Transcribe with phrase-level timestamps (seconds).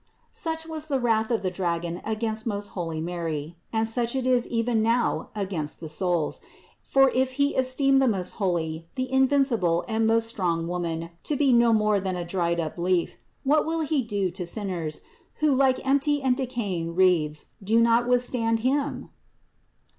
[0.33, 4.47] Such was the wrath of the dragon against most holy Mary; and such it is
[4.47, 6.41] even now against the souls;
[6.81, 11.53] for if he esteemed the most holy, the invincible and most strong Woman to be
[11.53, 15.01] no more than a dried up leaf, what will he do to sinners,
[15.35, 19.11] who like empty and de caying reeds do not withstand him?